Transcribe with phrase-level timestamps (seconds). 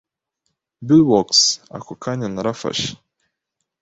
[0.87, 1.41] bulwarks.
[1.77, 2.89] Ako kanya narafashe.